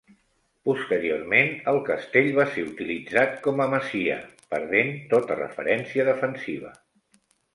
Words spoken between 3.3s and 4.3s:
com a masia,